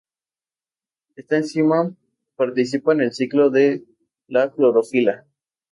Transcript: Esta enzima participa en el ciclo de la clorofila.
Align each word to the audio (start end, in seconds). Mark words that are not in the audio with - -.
Esta 1.15 1.37
enzima 1.37 1.95
participa 2.35 2.93
en 2.93 3.01
el 3.01 3.11
ciclo 3.13 3.51
de 3.51 3.85
la 4.27 4.51
clorofila. 4.51 5.27